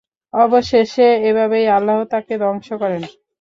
[0.33, 3.01] অবশেষে এভাবেই আল্লাহ তাকে ধ্বংস করেন।